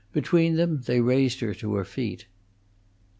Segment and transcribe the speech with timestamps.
[0.13, 2.25] Between them they raised her to her feet.